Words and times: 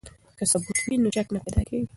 که 0.37 0.43
ثبوت 0.51 0.77
وي 0.83 0.95
نو 1.03 1.09
شک 1.15 1.27
نه 1.33 1.39
پیدا 1.43 1.61
کیږي. 1.67 1.87